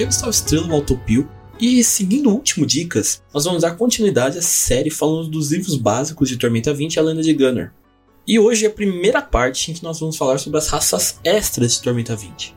[0.00, 1.28] Aqui é o Estrela, o Autopio,
[1.60, 6.26] e seguindo o último Dicas, nós vamos dar continuidade à série falando dos livros básicos
[6.26, 7.70] de Tormenta 20 e a Lenda de Gunner.
[8.26, 11.74] E hoje é a primeira parte em que nós vamos falar sobre as raças extras
[11.74, 12.56] de Tormenta 20.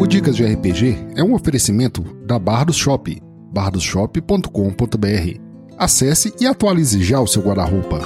[0.00, 3.14] O Dicas de RPG é um oferecimento da Bardos Shop,
[3.52, 5.40] bardosshop.com.br.
[5.76, 8.00] Acesse e atualize já o seu guarda-roupa.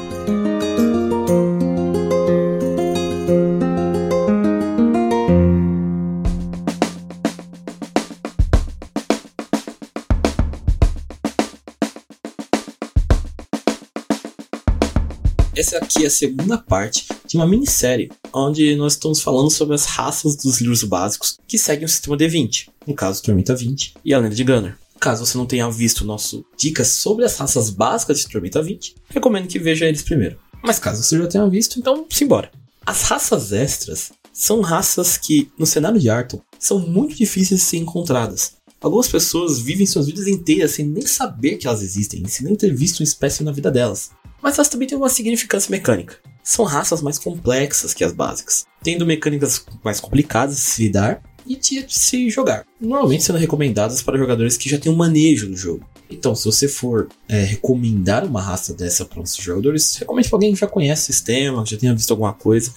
[16.01, 20.61] Aqui a segunda parte de uma minissérie onde nós estamos falando sobre as raças dos
[20.61, 24.45] livros básicos que seguem o sistema D20, no caso Tormenta 20 e a Lenda de
[24.45, 24.79] Gunner.
[24.99, 29.49] Caso você não tenha visto nosso dicas sobre as raças básicas de Tormenta 20, recomendo
[29.49, 30.39] que veja eles primeiro.
[30.63, 32.51] Mas caso você já tenha visto, então simbora.
[32.87, 37.77] As raças extras são raças que, no cenário de Arton, são muito difíceis de ser
[37.77, 38.55] encontradas.
[38.80, 42.74] Algumas pessoas vivem suas vidas inteiras sem nem saber que elas existem, sem nem ter
[42.74, 44.11] visto uma espécie na vida delas
[44.43, 46.16] mas elas também têm uma significância mecânica.
[46.43, 51.57] São raças mais complexas que as básicas, tendo mecânicas mais complicadas de se lidar e
[51.57, 55.85] de se jogar, normalmente sendo recomendadas para jogadores que já têm um manejo do jogo.
[56.11, 60.52] Então, se você for é, recomendar uma raça dessa para os jogadores, recomende para alguém
[60.52, 62.74] que já conhece o sistema, que já tenha visto alguma coisa,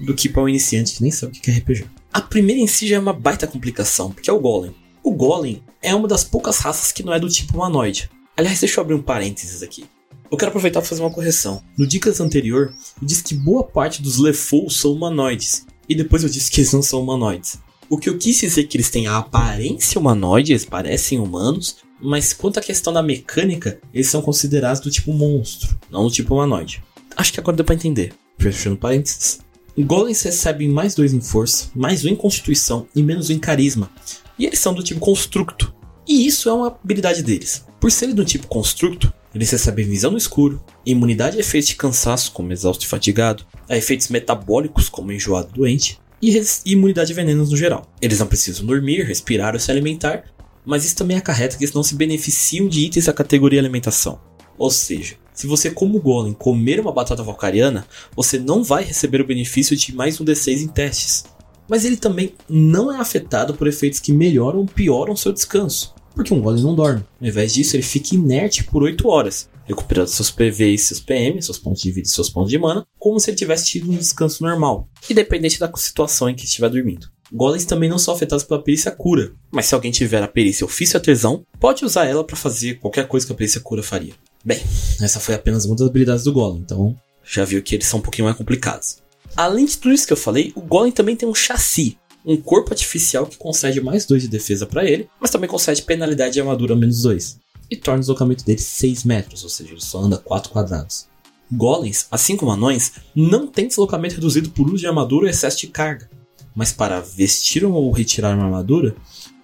[0.00, 1.86] do que para um iniciante que nem sabe o que é RPG.
[2.12, 4.74] A primeira em si já é uma baita complicação, porque é o Golem.
[5.02, 8.10] O Golem é uma das poucas raças que não é do tipo humanoide.
[8.36, 9.84] Aliás, deixa eu abrir um parênteses aqui.
[10.32, 11.62] Eu quero aproveitar para fazer uma correção.
[11.76, 15.66] No Dicas anterior, eu disse que boa parte dos Lefous são humanoides.
[15.86, 17.58] E depois eu disse que eles não são humanoides.
[17.86, 21.76] O que eu quis dizer é que eles têm a aparência humanoide, eles parecem humanos,
[22.00, 26.32] mas quanto à questão da mecânica, eles são considerados do tipo monstro, não do tipo
[26.32, 26.82] humanoide.
[27.14, 28.14] Acho que agora deu pra entender.
[28.38, 29.40] Fechando parênteses.
[29.78, 33.90] Golems recebem mais dois em força, mais um em constituição e menos um em carisma.
[34.38, 35.74] E eles são do tipo constructo.
[36.08, 37.66] E isso é uma habilidade deles.
[37.78, 42.32] Por serem do tipo constructo, eles recebem visão no escuro, imunidade a efeitos de cansaço,
[42.32, 47.16] como exausto e fatigado, a efeitos metabólicos, como enjoado e doente, e, e imunidade a
[47.16, 47.90] venenos no geral.
[48.00, 50.24] Eles não precisam dormir, respirar ou se alimentar,
[50.64, 54.20] mas isso também acarreta que eles não se beneficiam de itens da categoria alimentação.
[54.58, 59.26] Ou seja, se você, como Golem, comer uma batata valcariana, você não vai receber o
[59.26, 61.24] benefício de mais um D6 em testes.
[61.68, 66.32] Mas ele também não é afetado por efeitos que melhoram ou pioram seu descanso porque
[66.32, 67.04] um golem não dorme.
[67.20, 71.40] Ao invés disso, ele fica inerte por 8 horas, recuperando seus PV e seus PM,
[71.42, 73.96] seus pontos de vida e seus pontos de mana, como se ele tivesse tido um
[73.96, 77.08] descanso normal, independente da situação em que estiver dormindo.
[77.32, 81.00] Golems também não são afetados pela perícia cura, mas se alguém tiver a perícia ofício
[81.00, 84.12] tesão, pode usar ela para fazer qualquer coisa que a perícia cura faria.
[84.44, 84.60] Bem,
[85.00, 86.94] essa foi apenas uma das habilidades do Golem, então
[87.24, 88.98] já viu que eles são um pouquinho mais complicados.
[89.34, 92.72] Além de tudo isso que eu falei, o Golem também tem um chassi, um corpo
[92.72, 96.76] artificial que concede mais 2 de defesa para ele, mas também concede penalidade de armadura
[96.76, 97.38] menos 2.
[97.70, 101.08] E torna o deslocamento dele 6 metros, ou seja, ele só anda 4 quadrados.
[101.50, 105.66] Golems, assim como anões, não têm deslocamento reduzido por uso de armadura ou excesso de
[105.66, 106.10] carga.
[106.54, 108.94] Mas para vestir ou retirar uma armadura,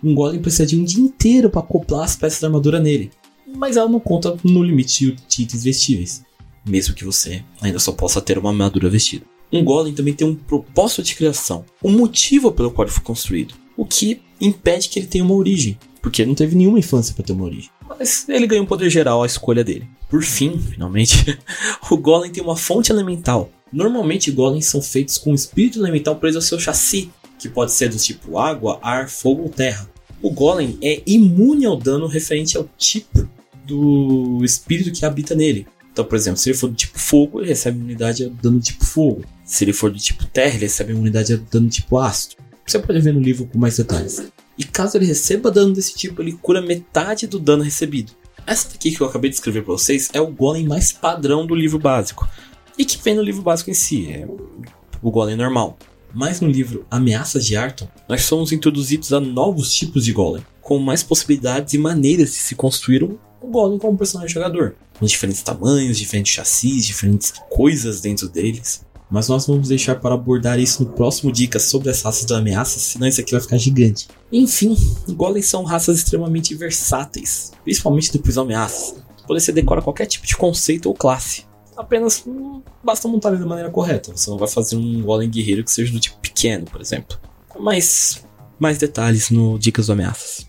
[0.03, 3.11] um golem precisa de um dia inteiro para acoplar as peças da armadura nele.
[3.47, 6.23] Mas ela não conta no limite de itens vestíveis,
[6.67, 9.25] mesmo que você ainda só possa ter uma armadura vestida.
[9.53, 13.55] Um golem também tem um propósito de criação, um motivo pelo qual ele foi construído,
[13.77, 17.25] o que impede que ele tenha uma origem, porque ele não teve nenhuma infância para
[17.25, 17.71] ter uma origem.
[17.89, 19.89] Mas ele ganha um poder geral à escolha dele.
[20.09, 21.39] Por fim, finalmente,
[21.91, 23.51] o golem tem uma fonte elemental.
[23.73, 27.89] Normalmente golems são feitos com um espírito elemental preso ao seu chassi, que pode ser
[27.89, 29.89] do tipo água, ar, fogo ou terra.
[30.21, 33.29] O golem é imune ao dano referente ao tipo
[33.65, 35.67] do espírito que habita nele.
[35.99, 38.85] Então, por exemplo, se ele for do tipo fogo, ele recebe imunidade a dano tipo
[38.85, 39.25] fogo.
[39.45, 42.37] Se ele for do tipo terra, ele recebe imunidade a dano tipo ácido.
[42.65, 44.23] Você pode ver no livro com mais detalhes.
[44.57, 48.13] E caso ele receba dano desse tipo, ele cura metade do dano recebido.
[48.47, 51.53] Essa daqui que eu acabei de escrever para vocês é o golem mais padrão do
[51.53, 52.29] livro básico.
[52.79, 54.25] E que vem no livro básico em si, é
[55.03, 55.77] o golem normal.
[56.15, 60.79] Mas no livro Ameaças de Arton, nós somos introduzidos a novos tipos de golem, com
[60.79, 63.19] mais possibilidades e maneiras de se construir um
[63.51, 68.87] golem como personagem jogador, com diferentes tamanhos, diferentes chassis, diferentes coisas dentro deles.
[69.11, 72.79] Mas nós vamos deixar para abordar isso no próximo Dicas sobre as raças da ameaça,
[72.79, 74.09] senão isso aqui vai ficar gigante.
[74.31, 74.77] Enfim,
[75.09, 78.97] golems são raças extremamente versáteis, principalmente depois da ameaça.
[79.27, 81.45] Você decora qualquer tipo de conceito ou classe.
[81.77, 82.25] Apenas
[82.83, 84.11] basta montar ele da maneira correta.
[84.15, 87.19] Você não vai fazer um golem guerreiro que seja do tipo pequeno, por exemplo.
[87.59, 88.25] Mas
[88.59, 90.47] mais detalhes no Dicas do Ameaças.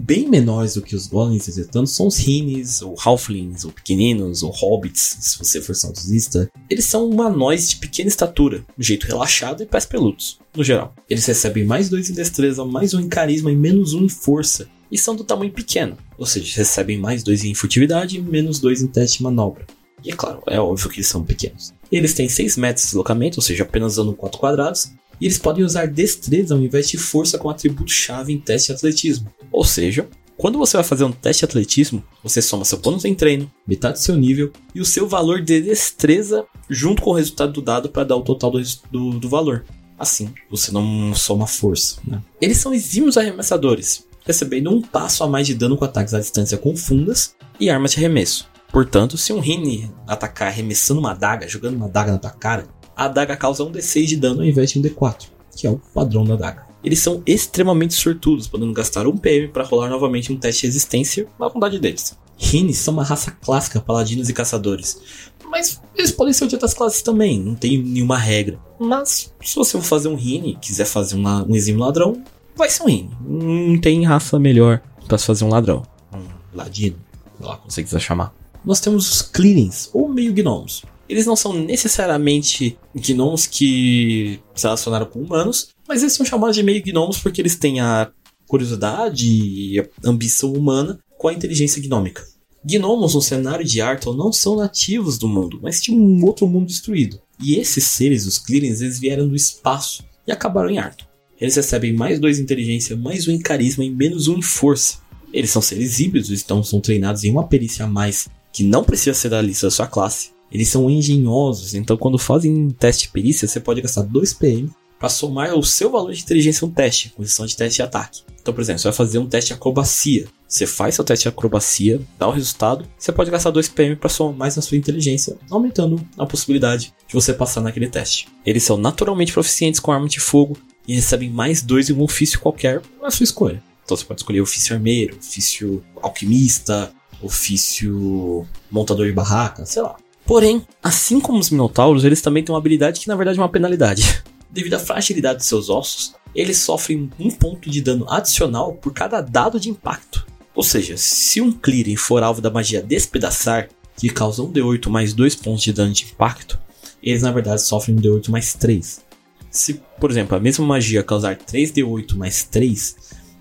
[0.00, 4.50] Bem menores do que os golems, entretanto, são os rines, ou halflings, ou pequeninos, ou
[4.50, 6.50] hobbits, se você for saudosista.
[6.70, 10.94] Eles são humanoides de pequena estatura, de jeito relaxado e pés peludos, no geral.
[11.08, 14.66] Eles recebem mais dois em destreza, mais um em carisma e menos um em força.
[14.90, 18.82] E são do tamanho pequeno, ou seja, recebem mais dois em furtividade e menos dois
[18.82, 19.64] em teste de manobra.
[20.02, 21.72] E é claro, é óbvio que eles são pequenos.
[21.92, 25.64] Eles têm 6 metros de deslocamento, ou seja, apenas usando 4 quadrados, e eles podem
[25.64, 29.30] usar destreza ao invés de força como atributo-chave em teste de atletismo.
[29.52, 30.08] Ou seja,
[30.40, 33.98] quando você vai fazer um teste de atletismo, você soma seu bônus em treino, metade
[33.98, 37.90] do seu nível e o seu valor de destreza junto com o resultado do dado
[37.90, 39.66] para dar o total do, do, do, valor.
[39.98, 41.98] Assim, você não soma força.
[42.06, 42.22] Né?
[42.40, 46.56] Eles são exímios arremessadores, recebendo um passo a mais de dano com ataques à distância
[46.56, 48.48] com fundas e armas de arremesso.
[48.72, 52.66] Portanto, se um Rini atacar arremessando uma adaga, jogando uma adaga na tua cara,
[53.00, 55.78] a adaga causa um D6 de dano ao invés de um D4, que é o
[55.94, 56.66] padrão da adaga.
[56.84, 61.26] Eles são extremamente sortudos, podendo gastar um PM para rolar novamente um teste de resistência
[61.38, 62.14] na vontade deles.
[62.36, 65.00] Rines são uma raça clássica, paladinos e caçadores.
[65.48, 68.58] Mas eles podem ser de outras classes também, não tem nenhuma regra.
[68.78, 72.22] Mas se você for fazer um Rine, quiser fazer uma, um exímio ladrão,
[72.54, 73.10] vai ser um Rine.
[73.26, 75.84] Não tem raça melhor para fazer um ladrão.
[76.12, 76.98] Um ladino,
[77.38, 78.34] sei lá como você quiser chamar.
[78.62, 85.06] Nós temos os Clearings, ou meio gnomos eles não são necessariamente gnomos que se relacionaram
[85.06, 88.12] com humanos, mas eles são chamados de meio gnomos porque eles têm a
[88.46, 92.24] curiosidade e a ambição humana com a inteligência gnômica.
[92.64, 96.66] Gnomos no cenário de Arton não são nativos do mundo, mas de um outro mundo
[96.66, 97.20] destruído.
[97.42, 101.06] E esses seres, os Clearings, eles vieram do espaço e acabaram em Arton.
[101.40, 104.98] Eles recebem mais dois em inteligência, mais um em carisma e menos um em força.
[105.32, 109.14] Eles são seres híbridos, então são treinados em uma perícia a mais que não precisa
[109.14, 110.30] ser da lista da sua classe.
[110.50, 115.08] Eles são engenhosos, então quando fazem teste de perícia, você pode gastar 2 PM para
[115.08, 118.22] somar o seu valor de inteligência um teste, com exceção de teste de ataque.
[118.40, 120.26] Então, por exemplo, você vai fazer um teste de acrobacia.
[120.46, 124.10] Você faz seu teste de acrobacia, dá o resultado, você pode gastar 2 PM para
[124.10, 128.28] somar mais na sua inteligência, aumentando a possibilidade de você passar naquele teste.
[128.44, 132.40] Eles são naturalmente proficientes com arma de fogo e recebem mais 2 em um ofício
[132.40, 133.62] qualquer na sua escolha.
[133.84, 136.92] Então você pode escolher ofício armeiro, ofício alquimista,
[137.22, 139.96] ofício montador de barraca, sei lá.
[140.30, 143.48] Porém, assim como os minotauros, eles também têm uma habilidade que na verdade é uma
[143.48, 144.22] penalidade.
[144.48, 149.20] Devido à fragilidade de seus ossos, eles sofrem um ponto de dano adicional por cada
[149.20, 150.24] dado de impacto.
[150.54, 155.12] Ou seja, se um clearing for alvo da magia Despedaçar, que causa um D8 mais
[155.12, 156.60] 2 pontos de dano de impacto,
[157.02, 159.04] eles na verdade sofrem um D8 mais 3.
[159.50, 162.96] Se, por exemplo, a mesma magia causar 3D8 mais 3,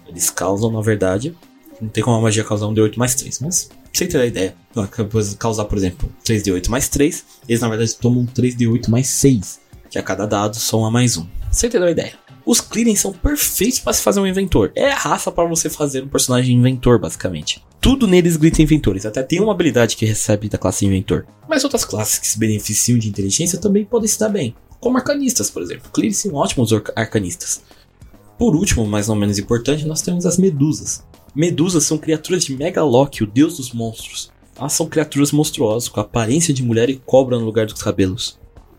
[0.08, 1.36] eles causam, na verdade,
[1.80, 4.56] não tem como a magia causar um D8 mais 3, mas você ter a ideia.
[5.38, 9.60] Causar, por exemplo, 3D8 mais 3, eles na verdade tomam 3D8 mais 6,
[9.90, 11.28] que a cada dado soma mais 1.
[11.52, 12.14] Você entendeu a ideia?
[12.46, 14.72] Os Clearings são perfeitos para se fazer um inventor.
[14.76, 17.64] É a raça para você fazer um personagem inventor, basicamente.
[17.82, 21.26] Tudo neles grita inventores, até tem uma habilidade que recebe da classe inventor.
[21.48, 24.56] Mas outras classes que se beneficiam de inteligência também podem se dar bem.
[24.80, 25.92] Como arcanistas, por exemplo.
[25.92, 27.62] Clearings são ótimos arcanistas.
[28.38, 31.04] Por último, mas não menos importante, nós temos as medusas.
[31.36, 34.32] Medusas são criaturas de Megaloc, o deus dos monstros.
[34.58, 38.38] Elas são criaturas monstruosas, com aparência de mulher e cobra no lugar dos cabelos.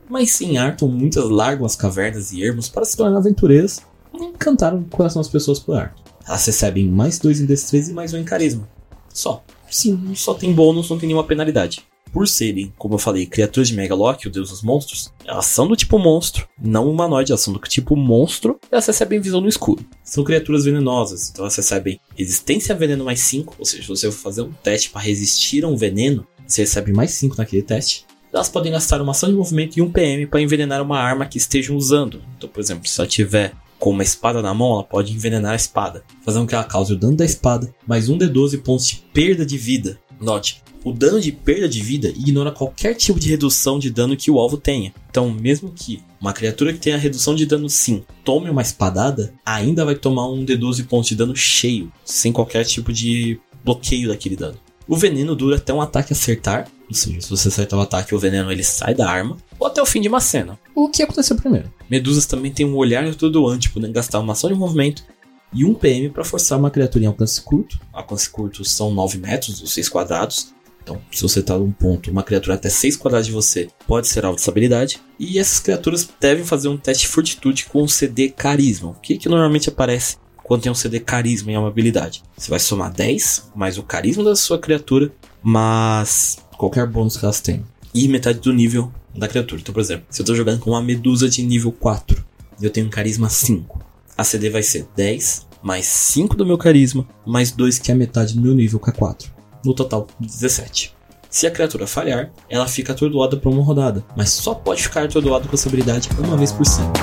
[0.09, 3.81] Mas em Arton, muitas largam as cavernas e ermos para se tornar aventureiras
[4.13, 6.03] e encantaram o coração das pessoas por Arton.
[6.27, 8.69] Elas recebem mais dois em destreza e mais um em carisma.
[9.13, 9.43] Só.
[9.71, 13.75] Sim, só tem bônus, não tem nenhuma penalidade por serem, como eu falei, criaturas de
[13.75, 17.61] Megaloc, o deus dos monstros, elas são do tipo monstro, não humanoide, elas são do
[17.61, 19.85] tipo monstro, elas recebem visão no escuro.
[20.03, 24.11] São criaturas venenosas, então elas recebem resistência a veneno mais 5, ou seja, se você
[24.11, 28.05] for fazer um teste para resistir a um veneno, você recebe mais 5 naquele teste.
[28.33, 31.39] Elas podem gastar uma ação de movimento e um PM para envenenar uma arma que
[31.39, 32.23] estejam usando.
[32.37, 35.57] Então, por exemplo, se ela tiver com uma espada na mão, ela pode envenenar a
[35.57, 38.97] espada, fazendo com que ela cause o dano da espada, mais um D12 pontos de
[39.13, 39.99] perda de vida.
[40.21, 44.31] Note, o dano de perda de vida ignora qualquer tipo de redução de dano que
[44.31, 44.93] o alvo tenha.
[45.11, 49.85] Então, mesmo que uma criatura que tenha redução de dano sim tome uma espadada, ainda
[49.85, 54.59] vai tomar um D12 pontos de dano cheio, sem qualquer tipo de bloqueio daquele dano.
[54.89, 58.19] O veneno dura até um ataque acertar, ou seja, se você acertar o ataque, o
[58.19, 60.59] veneno ele sai da arma, ou até o fim de uma cena.
[60.75, 61.73] O que aconteceu primeiro?
[61.89, 65.05] Medusas também tem um olhar atordoante, podendo gastar uma ação de movimento
[65.53, 67.79] e um PM para forçar uma criatura em alcance curto.
[67.93, 72.23] Alcance curto são 9 metros, ou 6 quadrados, então, se você está num ponto, uma
[72.23, 75.01] criatura até 6 quadrados de você pode ser alvo dessa habilidade.
[75.19, 78.91] E essas criaturas devem fazer um teste de fortitude com um CD carisma.
[78.91, 82.23] O que, que normalmente aparece quando tem um CD carisma em uma habilidade?
[82.37, 87.41] Você vai somar 10 mais o carisma da sua criatura, mais qualquer bônus que elas
[87.41, 87.65] tenham.
[87.93, 89.61] E metade do nível da criatura.
[89.61, 92.25] Então, por exemplo, se eu estou jogando com uma medusa de nível 4
[92.61, 93.85] e eu tenho um carisma 5,
[94.17, 98.35] a CD vai ser 10 mais 5 do meu carisma, mais 2 que é metade
[98.35, 99.40] do meu nível K4.
[99.65, 100.97] No total, 17.
[101.29, 105.47] Se a criatura falhar, ela fica atordoada por uma rodada, mas só pode ficar atordoada
[105.47, 106.99] com essa habilidade uma vez por cento.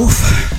[0.00, 0.56] Ufa!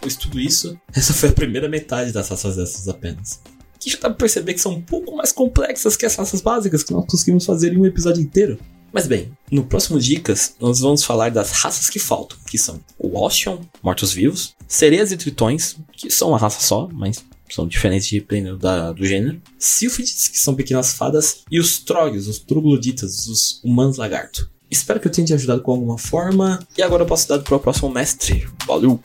[0.00, 3.40] Pois tudo isso, essa foi a primeira metade das raças dessas apenas.
[3.80, 6.82] Que já dá pra perceber que são um pouco mais complexas que as raças básicas
[6.82, 8.58] que nós conseguimos fazer em um episódio inteiro.
[8.92, 13.18] Mas bem, no próximo Dicas, nós vamos falar das raças que faltam, que são o
[13.18, 18.92] Ocean, mortos-vivos, sereias e tritões, que são uma raça só, mas são diferentes dependendo da,
[18.92, 24.50] do gênero, Sylphids, que são pequenas fadas, e os Trogs, os Trogloditas, os humanos lagarto.
[24.70, 27.56] Espero que eu tenha te ajudado com alguma forma, e agora eu posso dar para
[27.56, 28.46] o próximo mestre.
[28.66, 29.00] Valeu!